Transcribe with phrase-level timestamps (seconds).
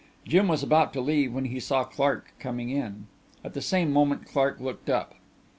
[0.25, 3.05] Jim was about to leave when he saw Clark coming in.
[3.43, 5.13] At the same moment Clark looked up.